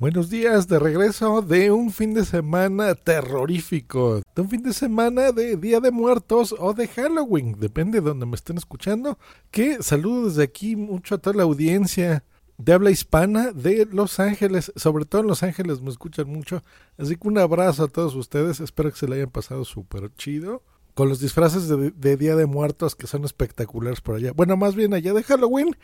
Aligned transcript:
Buenos 0.00 0.30
días, 0.30 0.66
de 0.66 0.78
regreso 0.78 1.42
de 1.42 1.70
un 1.70 1.92
fin 1.92 2.14
de 2.14 2.24
semana 2.24 2.94
terrorífico, 2.94 4.22
de 4.34 4.40
un 4.40 4.48
fin 4.48 4.62
de 4.62 4.72
semana 4.72 5.30
de 5.30 5.58
Día 5.58 5.78
de 5.78 5.90
Muertos 5.90 6.54
o 6.58 6.72
de 6.72 6.88
Halloween, 6.88 7.56
depende 7.60 8.00
de 8.00 8.08
donde 8.08 8.24
me 8.24 8.34
estén 8.34 8.56
escuchando. 8.56 9.18
Que 9.50 9.82
saludo 9.82 10.30
desde 10.30 10.42
aquí 10.42 10.74
mucho 10.74 11.16
a 11.16 11.18
toda 11.18 11.36
la 11.36 11.42
audiencia 11.42 12.24
de 12.56 12.72
habla 12.72 12.90
hispana 12.90 13.52
de 13.52 13.86
Los 13.92 14.20
Ángeles, 14.20 14.72
sobre 14.74 15.04
todo 15.04 15.20
en 15.20 15.26
Los 15.26 15.42
Ángeles 15.42 15.82
me 15.82 15.90
escuchan 15.90 16.30
mucho, 16.30 16.64
así 16.96 17.16
que 17.16 17.28
un 17.28 17.36
abrazo 17.36 17.84
a 17.84 17.88
todos 17.88 18.14
ustedes, 18.14 18.60
espero 18.60 18.90
que 18.90 18.98
se 18.98 19.06
le 19.06 19.16
hayan 19.16 19.30
pasado 19.30 19.66
súper 19.66 20.10
chido. 20.14 20.62
Con 20.94 21.10
los 21.10 21.20
disfraces 21.20 21.68
de, 21.68 21.90
de, 21.90 22.16
Día 22.16 22.36
de 22.36 22.46
Muertos 22.46 22.96
que 22.96 23.06
son 23.06 23.24
espectaculares 23.26 24.00
por 24.00 24.16
allá. 24.16 24.32
Bueno, 24.32 24.56
más 24.56 24.74
bien 24.74 24.94
allá 24.94 25.12
de 25.12 25.22
Halloween, 25.22 25.76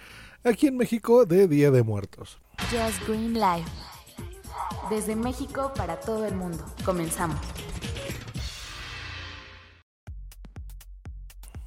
aquí 0.43 0.69
en 0.69 0.79
México 0.79 1.27
de 1.27 1.46
Día 1.48 1.71
de 1.71 1.83
Muertos. 1.83 2.41
Just 2.71 3.07
Green 3.07 3.35
Life. 3.35 3.95
Desde 4.91 5.16
México 5.16 5.73
para 5.77 6.01
todo 6.01 6.27
el 6.27 6.34
mundo. 6.34 6.65
Comenzamos. 6.84 7.38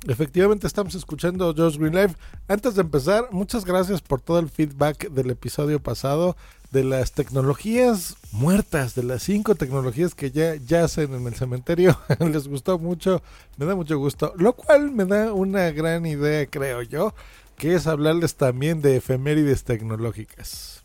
Efectivamente 0.08 0.66
estamos 0.66 0.96
escuchando 0.96 1.54
Just 1.56 1.78
Green. 1.78 2.16
Antes 2.48 2.76
de 2.76 2.82
empezar, 2.82 3.28
muchas 3.32 3.66
gracias 3.66 4.02
por 4.02 4.22
todo 4.22 4.40
el 4.40 4.50
feedback 4.50 5.10
del 5.10 5.30
episodio 5.30 5.82
pasado 5.82 6.38
de 6.72 6.84
las 6.84 7.12
tecnologías 7.12 8.16
muertas, 8.32 8.96
de 8.96 9.04
las 9.04 9.24
cinco 9.24 9.56
tecnologías 9.56 10.16
que 10.16 10.32
ya 10.32 10.56
yacen 10.56 11.14
en 11.14 11.28
el 11.28 11.36
cementerio. 11.36 12.00
Les 12.20 12.48
gustó 12.48 12.80
mucho, 12.80 13.22
me 13.58 13.66
da 13.66 13.76
mucho 13.76 13.98
gusto, 13.98 14.34
lo 14.38 14.54
cual 14.54 14.92
me 14.92 15.06
da 15.06 15.34
una 15.34 15.70
gran 15.72 16.06
idea, 16.06 16.48
creo 16.48 16.82
yo, 16.82 17.14
que 17.58 17.76
es 17.76 17.86
hablarles 17.86 18.36
también 18.36 18.82
de 18.82 18.98
efemérides 18.98 19.64
tecnológicas. 19.64 20.84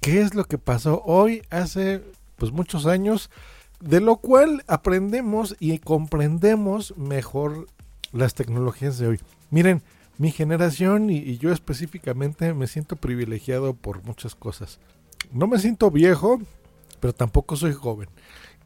¿Qué 0.00 0.22
es 0.22 0.34
lo 0.34 0.44
que 0.44 0.56
pasó 0.56 1.02
hoy 1.04 1.42
hace 1.50 2.02
pues 2.36 2.52
muchos 2.52 2.86
años? 2.86 3.30
De 3.80 4.00
lo 4.00 4.16
cual 4.16 4.64
aprendemos 4.66 5.56
y 5.60 5.78
comprendemos 5.78 6.96
mejor 6.96 7.66
las 8.12 8.34
tecnologías 8.34 8.98
de 8.98 9.08
hoy. 9.08 9.20
Miren, 9.50 9.82
mi 10.16 10.30
generación 10.30 11.10
y, 11.10 11.18
y, 11.18 11.38
yo 11.38 11.52
específicamente 11.52 12.52
me 12.54 12.66
siento 12.66 12.96
privilegiado 12.96 13.74
por 13.74 14.02
muchas 14.02 14.34
cosas. 14.34 14.78
No 15.32 15.46
me 15.46 15.58
siento 15.58 15.90
viejo, 15.90 16.40
pero 17.00 17.14
tampoco 17.14 17.56
soy 17.56 17.72
joven. 17.72 18.08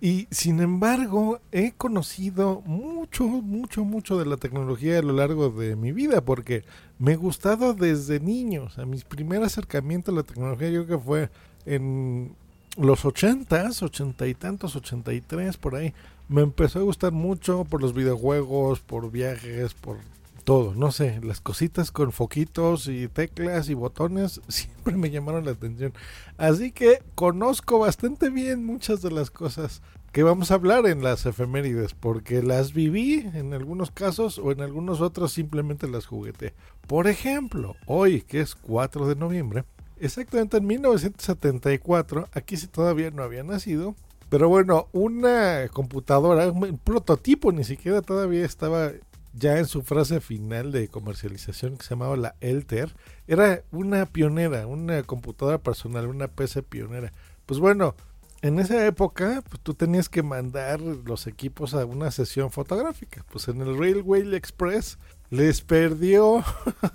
Y 0.05 0.29
sin 0.31 0.61
embargo, 0.61 1.41
he 1.51 1.73
conocido 1.73 2.61
mucho, 2.67 3.25
mucho, 3.27 3.87
mucho 3.87 4.19
de 4.19 4.27
la 4.27 4.37
tecnología 4.37 4.99
a 4.99 5.03
lo 5.03 5.15
largo 5.15 5.49
de 5.49 5.77
mi 5.77 5.93
vida, 5.93 6.21
porque 6.21 6.63
me 6.99 7.13
he 7.13 7.17
gustado 7.17 7.73
desde 7.73 8.21
niño. 8.21 8.65
O 8.65 8.69
sea, 8.69 8.85
mis 8.85 9.03
primer 9.03 9.43
acercamiento 9.43 10.11
a 10.11 10.15
la 10.17 10.23
tecnología 10.23 10.69
yo 10.69 10.85
creo 10.85 10.99
que 10.99 11.05
fue 11.07 11.31
en 11.65 12.37
los 12.77 13.07
ochentas, 13.07 13.83
ochenta 13.83 14.27
y 14.27 14.35
tantos, 14.35 14.77
ochenta 14.77 15.15
y 15.15 15.23
tres, 15.23 15.57
por 15.57 15.75
ahí. 15.75 15.95
Me 16.29 16.43
empezó 16.43 16.81
a 16.81 16.83
gustar 16.83 17.13
mucho 17.13 17.65
por 17.65 17.81
los 17.81 17.95
videojuegos, 17.95 18.81
por 18.81 19.11
viajes, 19.11 19.73
por 19.73 19.97
todo, 20.45 20.75
no 20.75 20.93
sé, 20.93 21.21
las 21.23 21.41
cositas 21.41 21.91
con 21.91 22.13
foquitos 22.13 22.87
y 22.87 23.09
teclas 23.09 23.69
y 23.69 23.75
botones 23.75 24.41
siempre 24.49 24.97
me 24.97 25.11
llamaron 25.11 25.45
la 25.45 25.53
atención. 25.53 25.93
Así 26.37 26.71
que 26.71 27.03
conozco 27.15 27.79
bastante 27.79 28.31
bien 28.31 28.65
muchas 28.65 29.03
de 29.03 29.11
las 29.11 29.31
cosas 29.31 29.83
que 30.13 30.23
vamos 30.23 30.53
a 30.53 30.55
hablar 30.55 30.87
en 30.87 31.03
las 31.03 31.27
efemérides, 31.27 31.95
porque 31.95 32.41
las 32.41 32.73
viví 32.73 33.29
en 33.35 33.53
algunos 33.53 33.91
casos 33.91 34.39
o 34.39 34.53
en 34.53 34.61
algunos 34.61 35.01
otros 35.01 35.33
simplemente 35.33 35.89
las 35.89 36.07
jugueté. 36.07 36.55
Por 36.87 37.09
ejemplo, 37.09 37.75
hoy 37.87 38.23
que 38.23 38.41
es 38.41 38.55
4 38.55 39.09
de 39.09 39.17
noviembre, 39.17 39.65
exactamente 39.99 40.59
en 40.59 40.67
1974, 40.67 42.29
aquí 42.33 42.57
sí 42.57 42.69
todavía 42.69 43.11
no 43.11 43.25
había 43.25 43.43
nacido, 43.43 43.97
pero 44.29 44.49
bueno, 44.49 44.87
una 44.93 45.67
computadora, 45.73 46.49
un 46.49 46.79
prototipo 46.79 47.51
ni 47.51 47.65
siquiera 47.65 48.01
todavía 48.01 48.45
estaba 48.45 48.93
ya 49.35 49.59
en 49.59 49.67
su 49.67 49.83
frase 49.83 50.21
final 50.21 50.73
de 50.73 50.89
comercialización 50.89 51.77
que 51.77 51.85
se 51.85 51.91
llamaba 51.91 52.17
la 52.17 52.37
Elter, 52.41 52.95
era 53.27 53.63
una 53.73 54.07
pionera, 54.07 54.67
una 54.67 55.03
computadora 55.03 55.59
personal, 55.59 56.07
una 56.07 56.29
PC 56.29 56.63
pionera. 56.63 57.13
Pues 57.47 57.59
bueno, 57.59 57.95
en 58.43 58.59
esa 58.59 58.87
época 58.87 59.43
pues, 59.49 59.61
tú 59.63 59.75
tenías 59.75 60.09
que 60.09 60.23
mandar 60.23 60.81
los 60.81 61.27
equipos 61.27 61.75
a 61.75 61.85
una 61.85 62.11
sesión 62.11 62.51
fotográfica. 62.51 63.25
Pues 63.31 63.49
en 63.49 63.61
el 63.61 63.79
Railway 63.79 64.35
Express 64.35 64.99
les 65.31 65.63
perdió 65.63 66.45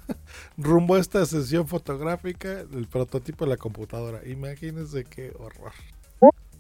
rumbo 0.58 0.96
a 0.96 1.00
esta 1.00 1.26
sesión 1.26 1.68
fotográfica 1.68 2.62
el 2.62 2.88
prototipo 2.88 3.46
de 3.46 3.50
la 3.50 3.58
computadora. 3.58 4.22
Imagínense 4.28 5.04
qué 5.06 5.34
horror. 5.38 5.74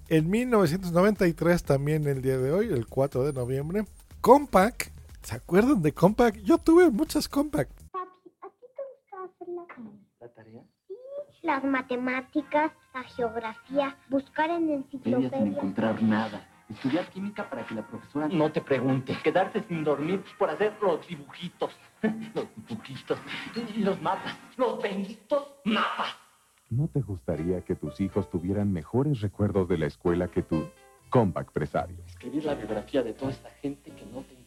En 0.09 0.27
1993, 0.27 1.61
también 1.63 2.07
el 2.07 2.23
día 2.23 2.39
de 2.39 2.51
hoy, 2.51 2.67
el 2.67 2.87
4 2.87 3.25
de 3.25 3.33
noviembre, 3.33 3.85
Compaq 4.21 4.91
¿Se 5.29 5.35
acuerdan 5.35 5.79
de 5.83 5.91
Compaq? 5.91 6.37
Yo 6.37 6.57
tuve 6.57 6.89
muchas 6.89 7.29
Compaq. 7.29 7.69
Papi, 7.91 8.31
¿a 8.41 8.49
ti 8.49 8.65
te 8.75 8.81
gusta 8.89 9.23
hacer 9.25 9.47
la, 9.47 9.63
¿La 10.21 10.33
tarea? 10.33 10.63
Sí, 10.87 10.95
las 11.43 11.63
matemáticas, 11.63 12.71
la 12.95 13.03
geografía, 13.03 13.95
buscar 14.09 14.49
en 14.49 14.71
enciclopedia. 14.71 15.29
sin 15.29 15.47
encontrar 15.49 16.01
nada. 16.01 16.49
Estudiar 16.67 17.07
química 17.11 17.47
para 17.47 17.63
que 17.63 17.75
la 17.75 17.87
profesora 17.87 18.27
no 18.27 18.51
te 18.51 18.59
pregunte. 18.61 19.15
Quedarte 19.23 19.63
sin 19.67 19.83
dormir 19.83 20.23
por 20.39 20.49
hacer 20.49 20.73
los 20.81 21.07
dibujitos. 21.07 21.77
Los 22.33 22.47
dibujitos. 22.67 23.19
Los 23.77 24.01
mapas. 24.01 24.35
Los 24.57 24.81
benditos 24.81 25.45
mapas. 25.63 26.15
¿No 26.71 26.87
te 26.87 27.01
gustaría 27.01 27.61
que 27.61 27.75
tus 27.75 28.01
hijos 28.01 28.31
tuvieran 28.31 28.73
mejores 28.73 29.21
recuerdos 29.21 29.69
de 29.69 29.77
la 29.77 29.85
escuela 29.85 30.27
que 30.27 30.41
tú? 30.41 30.67
Compact 31.11 31.51
Presario. 31.51 31.97
Escribir 32.07 32.45
la 32.45 32.55
biografía 32.55 33.03
de 33.03 33.13
toda 33.13 33.29
esta 33.29 33.51
gente 33.61 33.91
que 33.91 34.05
no 34.07 34.21
te. 34.21 34.38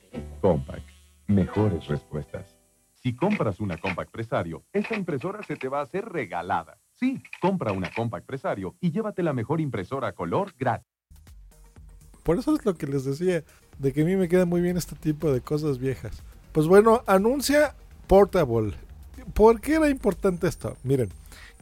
Compact. 0.42 0.82
Mejores 1.28 1.86
respuestas. 1.86 2.56
Si 2.94 3.14
compras 3.14 3.60
una 3.60 3.78
Compact 3.78 4.10
Presario, 4.10 4.64
esta 4.72 4.96
impresora 4.96 5.40
se 5.44 5.54
te 5.54 5.68
va 5.68 5.78
a 5.78 5.84
hacer 5.84 6.04
regalada. 6.04 6.78
Sí, 6.90 7.22
compra 7.40 7.70
una 7.70 7.92
Compact 7.94 8.26
Presario 8.26 8.74
y 8.80 8.90
llévate 8.90 9.22
la 9.22 9.34
mejor 9.34 9.60
impresora 9.60 10.12
color 10.12 10.52
gratis. 10.58 10.88
Por 12.24 12.38
eso 12.38 12.56
es 12.56 12.66
lo 12.66 12.74
que 12.74 12.88
les 12.88 13.04
decía, 13.04 13.44
de 13.78 13.92
que 13.92 14.02
a 14.02 14.04
mí 14.04 14.16
me 14.16 14.28
queda 14.28 14.44
muy 14.44 14.60
bien 14.60 14.76
este 14.76 14.96
tipo 14.96 15.32
de 15.32 15.42
cosas 15.42 15.78
viejas. 15.78 16.24
Pues 16.50 16.66
bueno, 16.66 17.02
anuncia 17.06 17.76
Portable. 18.08 18.74
¿Por 19.34 19.60
qué 19.60 19.76
era 19.76 19.88
importante 19.88 20.48
esto? 20.48 20.76
Miren, 20.82 21.10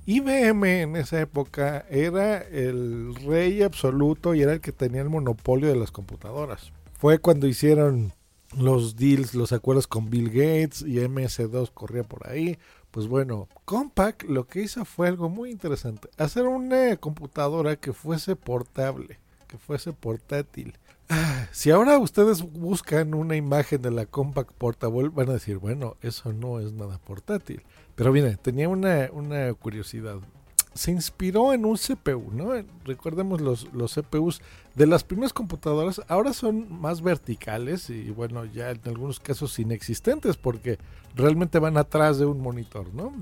IBM 0.06 0.64
en 0.64 0.96
esa 0.96 1.20
época 1.20 1.84
era 1.90 2.38
el 2.38 3.14
rey 3.26 3.62
absoluto 3.62 4.34
y 4.34 4.40
era 4.40 4.54
el 4.54 4.62
que 4.62 4.72
tenía 4.72 5.02
el 5.02 5.10
monopolio 5.10 5.68
de 5.68 5.76
las 5.76 5.90
computadoras. 5.90 6.72
Fue 6.98 7.18
cuando 7.18 7.46
hicieron 7.46 8.14
los 8.56 8.96
deals, 8.96 9.34
los 9.34 9.52
acuerdos 9.52 9.86
con 9.86 10.10
Bill 10.10 10.28
Gates 10.28 10.82
y 10.82 10.96
MS2 10.96 11.70
corría 11.72 12.02
por 12.02 12.28
ahí. 12.28 12.58
Pues 12.90 13.06
bueno, 13.06 13.48
Compaq 13.64 14.24
lo 14.24 14.46
que 14.46 14.62
hizo 14.62 14.84
fue 14.84 15.08
algo 15.08 15.28
muy 15.28 15.50
interesante. 15.50 16.08
Hacer 16.16 16.46
una 16.46 16.96
computadora 16.96 17.76
que 17.76 17.92
fuese 17.92 18.34
portable, 18.34 19.18
que 19.46 19.58
fuese 19.58 19.92
portátil. 19.92 20.74
Ah, 21.08 21.48
si 21.50 21.70
ahora 21.70 21.98
ustedes 21.98 22.42
buscan 22.42 23.14
una 23.14 23.36
imagen 23.36 23.82
de 23.82 23.90
la 23.90 24.06
Compaq 24.06 24.52
Portable, 24.52 25.08
van 25.08 25.28
a 25.30 25.34
decir, 25.34 25.58
bueno, 25.58 25.96
eso 26.02 26.32
no 26.32 26.60
es 26.60 26.72
nada 26.72 26.98
portátil. 26.98 27.62
Pero 27.96 28.12
mire, 28.12 28.36
tenía 28.36 28.68
una, 28.68 29.08
una 29.12 29.52
curiosidad. 29.54 30.20
Se 30.74 30.90
inspiró 30.90 31.52
en 31.52 31.64
un 31.64 31.76
CPU, 31.76 32.30
¿no? 32.32 32.52
Recordemos 32.84 33.40
los, 33.40 33.72
los 33.72 33.94
CPUs 33.94 34.40
de 34.74 34.86
las 34.86 35.02
primeras 35.02 35.32
computadoras, 35.32 36.00
ahora 36.08 36.32
son 36.32 36.80
más 36.80 37.02
verticales 37.02 37.90
y 37.90 38.10
bueno, 38.10 38.44
ya 38.44 38.70
en 38.70 38.80
algunos 38.84 39.18
casos 39.18 39.58
inexistentes 39.58 40.36
porque 40.36 40.78
realmente 41.16 41.58
van 41.58 41.76
atrás 41.76 42.18
de 42.18 42.26
un 42.26 42.40
monitor, 42.40 42.92
¿no? 42.94 43.12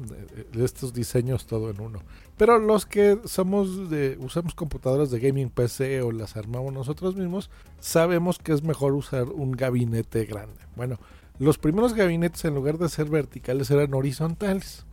De, 0.52 0.64
estos 0.64 0.92
diseños 0.92 1.46
todo 1.46 1.70
en 1.70 1.80
uno. 1.80 2.00
Pero 2.36 2.58
los 2.58 2.86
que 2.86 3.18
somos 3.24 3.88
de, 3.88 4.18
usamos 4.20 4.54
computadoras 4.54 5.10
de 5.10 5.20
gaming 5.20 5.48
PC 5.48 6.02
o 6.02 6.12
las 6.12 6.36
armamos 6.36 6.72
nosotros 6.72 7.16
mismos, 7.16 7.50
sabemos 7.80 8.38
que 8.38 8.52
es 8.52 8.62
mejor 8.62 8.92
usar 8.92 9.28
un 9.30 9.52
gabinete 9.52 10.24
grande. 10.26 10.60
Bueno, 10.76 10.98
los 11.38 11.56
primeros 11.56 11.94
gabinetes 11.94 12.44
en 12.44 12.54
lugar 12.54 12.78
de 12.78 12.88
ser 12.88 13.08
verticales 13.08 13.70
eran 13.70 13.94
horizontales. 13.94 14.84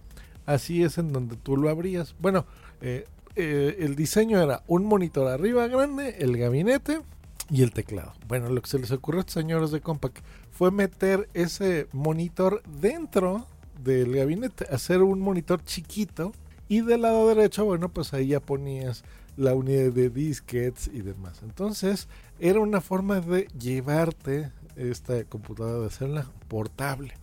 Así 0.46 0.84
es 0.84 0.98
en 0.98 1.12
donde 1.12 1.36
tú 1.36 1.58
lo 1.58 1.70
abrías. 1.70 2.16
Bueno, 2.20 2.46
eh, 2.82 3.06
eh, 3.36 3.78
el 3.80 3.96
diseño 3.96 4.42
era 4.42 4.64
un 4.68 4.86
monitor 4.86 5.28
arriba 5.28 5.68
grande, 5.68 6.16
el 6.20 6.38
gabinete 6.38 7.02
y 7.50 7.64
el 7.64 7.72
teclado. 7.72 8.14
Bueno, 8.28 8.50
lo 8.50 8.62
que 8.62 8.70
se 8.70 8.80
les 8.80 8.92
ocurrió 8.92 9.20
a 9.20 9.22
estos 9.22 9.34
señores 9.34 9.72
de 9.72 9.82
Compaq 9.82 10.22
fue 10.52 10.72
meter 10.72 11.30
ese 11.34 11.88
monitor 11.92 12.62
dentro 12.80 13.48
del 13.84 14.16
gabinete, 14.16 14.66
hacer 14.72 15.02
un 15.02 15.20
monitor 15.20 15.64
chiquito 15.64 16.32
y 16.68 16.82
del 16.82 17.02
lado 17.02 17.28
derecho, 17.28 17.66
bueno, 17.66 17.90
pues 17.90 18.14
ahí 18.14 18.28
ya 18.28 18.40
ponías 18.40 19.04
la 19.38 19.54
unidad 19.54 19.92
de 19.92 20.10
disquets 20.10 20.88
y 20.88 21.02
demás. 21.02 21.42
Entonces, 21.44 22.08
era 22.40 22.60
una 22.60 22.82
forma 22.82 23.20
de 23.20 23.48
llevarte 23.60 24.52
esta 24.76 25.24
computadora, 25.26 25.82
de 25.82 25.88
hacerla 25.88 26.26
portable. 26.48 27.14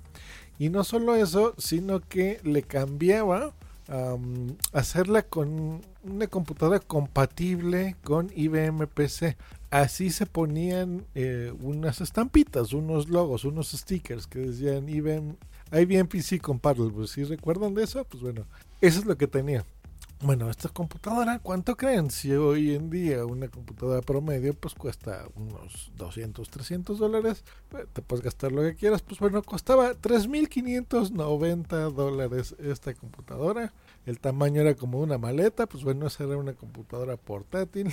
Y 0.59 0.69
no 0.69 0.85
solo 0.85 1.15
eso, 1.15 1.55
sino 1.59 2.01
que 2.01 2.41
le 2.45 2.63
cambiaba 2.63 3.53
um, 3.89 4.57
hacerla 4.73 5.23
con 5.23 5.81
una 6.05 6.27
computadora 6.27 6.79
compatible 6.79 7.97
con 8.05 8.31
IBM 8.35 8.87
PC. 8.87 9.37
Así 9.71 10.11
se 10.11 10.27
ponían 10.27 11.05
eh, 11.15 11.53
unas 11.63 12.01
estampitas, 12.01 12.73
unos 12.73 13.09
logos, 13.09 13.45
unos 13.45 13.71
stickers 13.71 14.27
que 14.27 14.41
decían 14.41 14.89
IBM, 14.89 15.37
IBM 15.73 16.07
PC 16.09 16.41
Compatible. 16.41 17.07
Si 17.07 17.25
recuerdan 17.25 17.75
de 17.75 17.85
eso, 17.85 18.05
pues 18.05 18.23
bueno, 18.23 18.45
eso 18.81 18.99
es 19.01 19.07
lo 19.07 19.17
que 19.17 19.27
tenía. 19.27 19.65
Bueno, 20.25 20.49
esta 20.49 20.69
computadora, 20.69 21.41
¿cuánto 21.41 21.77
creen? 21.77 22.09
Si 22.09 22.31
hoy 22.31 22.77
en 22.77 22.91
día 22.91 23.27
una 23.27 23.49
computadora 23.49 24.03
promedio 24.03 24.55
pues 24.55 24.73
cuesta 24.73 25.25
unos 25.35 25.91
200, 25.97 26.49
300 26.49 26.97
dólares, 26.97 27.43
eh, 27.73 27.87
te 27.93 28.03
puedes 28.03 28.25
gastar 28.25 28.53
lo 28.53 28.63
que 28.63 28.77
quieras, 28.77 29.03
pues 29.03 29.19
bueno, 29.19 29.43
costaba 29.43 29.95
3.590 29.95 31.91
dólares 31.91 32.55
esta 32.61 32.95
computadora. 32.95 33.73
El 34.07 34.21
tamaño 34.21 34.61
era 34.61 34.77
como 34.77 35.01
una 35.01 35.19
maleta, 35.19 35.67
pues 35.67 35.83
bueno, 35.83 36.07
esa 36.07 36.23
era 36.23 36.37
una 36.37 36.53
computadora 36.53 37.17
portátil. 37.17 37.93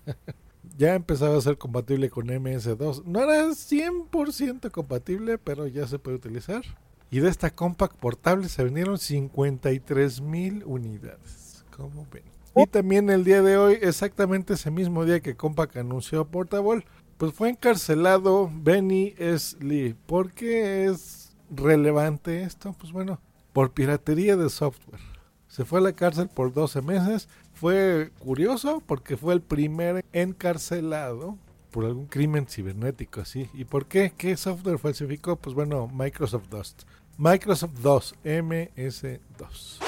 ya 0.78 0.94
empezaba 0.94 1.36
a 1.36 1.42
ser 1.42 1.58
compatible 1.58 2.08
con 2.08 2.28
MS2. 2.28 3.04
No 3.04 3.22
era 3.22 3.44
100% 3.46 4.70
compatible, 4.70 5.36
pero 5.36 5.66
ya 5.66 5.86
se 5.86 5.98
puede 5.98 6.16
utilizar. 6.16 6.62
Y 7.10 7.20
de 7.20 7.28
esta 7.28 7.50
compact 7.50 7.96
portable 7.96 8.48
se 8.48 8.64
vendieron 8.64 8.96
53 8.96 10.22
mil 10.22 10.64
unidades. 10.64 11.47
¿Cómo 11.78 12.06
ven? 12.12 12.24
Y 12.56 12.66
también 12.66 13.08
el 13.08 13.22
día 13.22 13.40
de 13.40 13.56
hoy, 13.56 13.78
exactamente 13.80 14.54
ese 14.54 14.72
mismo 14.72 15.04
día 15.04 15.20
que 15.20 15.36
Compaq 15.36 15.76
anunció 15.76 16.24
Portable, 16.24 16.84
pues 17.16 17.32
fue 17.32 17.50
encarcelado 17.50 18.50
Benny 18.52 19.14
S. 19.16 19.56
Lee. 19.60 19.94
¿Por 20.06 20.32
qué 20.32 20.86
es 20.86 21.36
relevante 21.50 22.42
esto? 22.42 22.74
Pues 22.78 22.92
bueno, 22.92 23.20
por 23.52 23.70
piratería 23.70 24.36
de 24.36 24.50
software. 24.50 25.00
Se 25.46 25.64
fue 25.64 25.78
a 25.78 25.82
la 25.82 25.92
cárcel 25.92 26.28
por 26.28 26.52
12 26.52 26.82
meses. 26.82 27.28
Fue 27.54 28.10
curioso 28.18 28.82
porque 28.84 29.16
fue 29.16 29.34
el 29.34 29.40
primer 29.40 30.04
encarcelado 30.12 31.38
por 31.70 31.84
algún 31.84 32.06
crimen 32.06 32.48
cibernético 32.48 33.20
así. 33.20 33.48
¿Y 33.54 33.66
por 33.66 33.86
qué? 33.86 34.12
¿Qué 34.16 34.36
software 34.36 34.78
falsificó? 34.78 35.36
Pues 35.36 35.54
bueno, 35.54 35.86
Microsoft 35.86 36.48
Dust. 36.48 36.82
Microsoft 37.16 37.74
2, 37.82 38.14
MS2. 38.24 39.87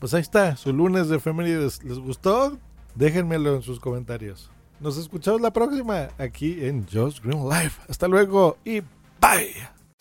Pues 0.00 0.12
ahí 0.14 0.20
está, 0.20 0.56
su 0.56 0.72
lunes 0.72 1.08
de 1.08 1.16
efemérides. 1.16 1.82
¿Les 1.84 1.98
gustó? 1.98 2.58
Déjenmelo 2.94 3.56
en 3.56 3.62
sus 3.62 3.80
comentarios. 3.80 4.50
Nos 4.80 4.98
escuchamos 4.98 5.40
la 5.40 5.52
próxima 5.52 6.08
aquí 6.18 6.64
en 6.64 6.86
Josh 6.86 7.20
Green 7.22 7.48
Live. 7.48 7.72
Hasta 7.88 8.08
luego 8.08 8.58
y 8.64 8.80
bye. 9.20 9.54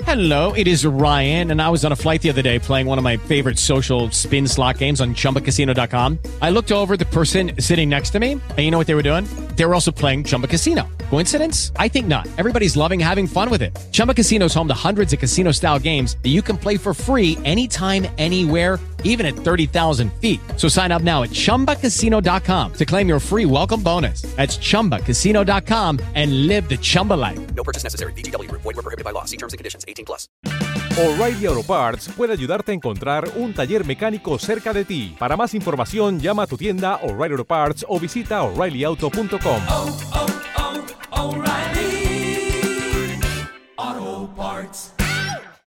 Hello, 0.05 0.51
it 0.53 0.67
is 0.67 0.85
Ryan, 0.85 1.51
and 1.51 1.61
I 1.61 1.69
was 1.69 1.85
on 1.85 1.93
a 1.93 1.95
flight 1.95 2.21
the 2.21 2.29
other 2.29 2.41
day 2.41 2.59
playing 2.59 2.85
one 2.85 2.97
of 2.97 3.03
my 3.03 3.15
favorite 3.15 3.57
social 3.57 4.11
spin 4.11 4.45
slot 4.47 4.77
games 4.77 4.99
on 4.99 5.15
chumbacasino.com. 5.15 6.19
I 6.41 6.49
looked 6.51 6.71
over 6.73 6.97
the 6.97 7.05
person 7.05 7.53
sitting 7.59 7.89
next 7.89 8.11
to 8.11 8.19
me, 8.19 8.33
and 8.33 8.59
you 8.59 8.71
know 8.71 8.77
what 8.77 8.87
they 8.87 8.93
were 8.95 9.09
doing? 9.09 9.25
They 9.55 9.65
were 9.65 9.73
also 9.73 9.91
playing 9.91 10.25
Chumba 10.25 10.47
Casino. 10.47 10.83
Coincidence? 11.09 11.71
I 11.77 11.87
think 11.87 12.07
not. 12.07 12.27
Everybody's 12.37 12.75
loving 12.75 12.99
having 12.99 13.25
fun 13.25 13.49
with 13.49 13.61
it. 13.61 13.75
Chumba 13.91 14.13
Casino 14.13 14.45
is 14.45 14.53
home 14.53 14.67
to 14.67 14.75
hundreds 14.75 15.13
of 15.13 15.19
casino 15.19 15.51
style 15.51 15.79
games 15.79 16.17
that 16.23 16.29
you 16.29 16.41
can 16.41 16.57
play 16.57 16.77
for 16.77 16.93
free 16.93 17.37
anytime, 17.45 18.05
anywhere, 18.17 18.79
even 19.05 19.25
at 19.25 19.35
30,000 19.35 20.11
feet. 20.19 20.41
So 20.57 20.67
sign 20.67 20.91
up 20.91 21.01
now 21.01 21.23
at 21.23 21.29
chumbacasino.com 21.29 22.73
to 22.73 22.85
claim 22.85 23.07
your 23.07 23.19
free 23.19 23.45
welcome 23.45 23.81
bonus. 23.81 24.23
That's 24.35 24.57
chumbacasino.com 24.57 25.99
and 26.15 26.47
live 26.47 26.67
the 26.67 26.77
Chumba 26.77 27.13
life. 27.13 27.39
No 27.55 27.63
purchase 27.63 27.85
necessary. 27.85 28.11
DTW, 28.13 28.51
void, 28.51 28.65
were 28.65 28.73
prohibited 28.73 29.05
by 29.05 29.11
law. 29.11 29.23
See 29.23 29.37
terms 29.37 29.53
and 29.53 29.57
conditions 29.57 29.85
18 29.87 30.05
plus. 30.05 30.27
O'Reilly 30.97 31.45
Auto 31.45 31.61
Parts 31.61 32.07
puede 32.07 32.31
ayudarte 32.31 32.71
a 32.71 32.75
encontrar 32.75 33.29
un 33.35 33.53
taller 33.53 33.85
mecánico 33.85 34.39
cerca 34.39 34.71
de 34.71 34.85
ti. 34.85 35.13
Para 35.19 35.35
más 35.35 35.53
información, 35.53 36.21
llama 36.21 36.43
a 36.43 36.47
tu 36.47 36.55
tienda 36.57 37.01
O'Reilly 37.03 37.33
Auto 37.33 37.43
Parts 37.45 37.85
o 37.89 37.99
visita 37.99 38.43
o'ReillyAuto.com. 38.43 40.24